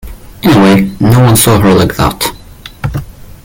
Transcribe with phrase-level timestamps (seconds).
[0.41, 2.33] Anyway, no one saw her like that.